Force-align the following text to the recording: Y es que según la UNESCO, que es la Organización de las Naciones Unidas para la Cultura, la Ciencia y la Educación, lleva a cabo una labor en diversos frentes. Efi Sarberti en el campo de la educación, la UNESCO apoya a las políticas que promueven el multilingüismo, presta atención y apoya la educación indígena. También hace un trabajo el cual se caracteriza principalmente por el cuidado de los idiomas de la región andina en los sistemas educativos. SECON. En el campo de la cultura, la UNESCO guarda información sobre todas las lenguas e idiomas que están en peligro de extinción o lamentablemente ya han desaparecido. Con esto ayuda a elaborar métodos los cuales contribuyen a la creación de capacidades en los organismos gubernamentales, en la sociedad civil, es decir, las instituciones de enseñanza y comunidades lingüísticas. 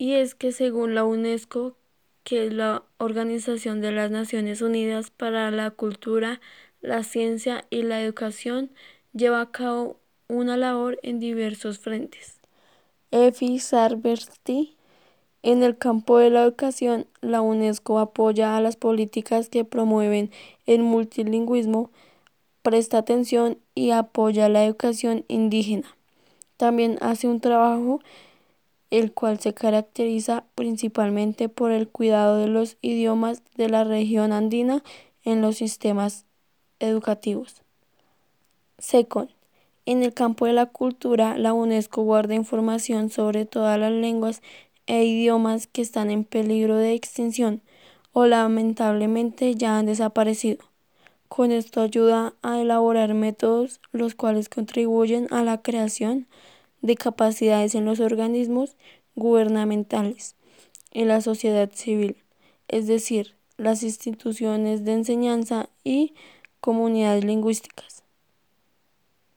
Y 0.00 0.14
es 0.14 0.34
que 0.34 0.50
según 0.50 0.94
la 0.94 1.04
UNESCO, 1.04 1.76
que 2.24 2.46
es 2.46 2.54
la 2.54 2.84
Organización 2.96 3.82
de 3.82 3.92
las 3.92 4.10
Naciones 4.10 4.62
Unidas 4.62 5.10
para 5.10 5.50
la 5.50 5.70
Cultura, 5.72 6.40
la 6.80 7.04
Ciencia 7.04 7.66
y 7.68 7.82
la 7.82 8.00
Educación, 8.00 8.70
lleva 9.12 9.42
a 9.42 9.50
cabo 9.52 9.98
una 10.26 10.56
labor 10.56 10.98
en 11.02 11.20
diversos 11.20 11.80
frentes. 11.80 12.40
Efi 13.10 13.58
Sarberti 13.58 14.74
en 15.42 15.62
el 15.62 15.76
campo 15.76 16.16
de 16.16 16.30
la 16.30 16.44
educación, 16.44 17.06
la 17.20 17.42
UNESCO 17.42 17.98
apoya 17.98 18.56
a 18.56 18.62
las 18.62 18.76
políticas 18.76 19.50
que 19.50 19.66
promueven 19.66 20.30
el 20.64 20.82
multilingüismo, 20.82 21.90
presta 22.62 22.96
atención 22.96 23.58
y 23.74 23.90
apoya 23.90 24.48
la 24.48 24.64
educación 24.64 25.26
indígena. 25.28 25.94
También 26.56 26.96
hace 27.02 27.28
un 27.28 27.40
trabajo 27.40 28.00
el 28.90 29.12
cual 29.12 29.38
se 29.38 29.54
caracteriza 29.54 30.44
principalmente 30.54 31.48
por 31.48 31.70
el 31.70 31.88
cuidado 31.88 32.36
de 32.38 32.48
los 32.48 32.76
idiomas 32.82 33.42
de 33.56 33.68
la 33.68 33.84
región 33.84 34.32
andina 34.32 34.82
en 35.24 35.40
los 35.40 35.56
sistemas 35.56 36.26
educativos. 36.80 37.62
SECON. 38.78 39.30
En 39.86 40.02
el 40.02 40.12
campo 40.12 40.46
de 40.46 40.52
la 40.52 40.66
cultura, 40.66 41.38
la 41.38 41.52
UNESCO 41.52 42.02
guarda 42.02 42.34
información 42.34 43.10
sobre 43.10 43.46
todas 43.46 43.78
las 43.78 43.92
lenguas 43.92 44.42
e 44.86 45.04
idiomas 45.04 45.66
que 45.66 45.82
están 45.82 46.10
en 46.10 46.24
peligro 46.24 46.76
de 46.76 46.94
extinción 46.94 47.62
o 48.12 48.26
lamentablemente 48.26 49.54
ya 49.54 49.78
han 49.78 49.86
desaparecido. 49.86 50.58
Con 51.28 51.52
esto 51.52 51.80
ayuda 51.80 52.34
a 52.42 52.60
elaborar 52.60 53.14
métodos 53.14 53.80
los 53.92 54.14
cuales 54.14 54.48
contribuyen 54.48 55.28
a 55.30 55.44
la 55.44 55.62
creación 55.62 56.26
de 56.82 56.96
capacidades 56.96 57.74
en 57.74 57.84
los 57.84 58.00
organismos 58.00 58.76
gubernamentales, 59.14 60.36
en 60.92 61.08
la 61.08 61.20
sociedad 61.20 61.70
civil, 61.72 62.16
es 62.68 62.86
decir, 62.86 63.36
las 63.56 63.82
instituciones 63.82 64.84
de 64.84 64.92
enseñanza 64.92 65.68
y 65.84 66.14
comunidades 66.60 67.24
lingüísticas. 67.24 68.04